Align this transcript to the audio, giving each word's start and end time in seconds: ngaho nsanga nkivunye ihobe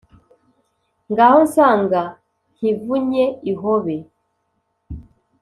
ngaho 1.11 1.37
nsanga 1.45 2.01
nkivunye 2.53 3.25
ihobe 3.51 3.95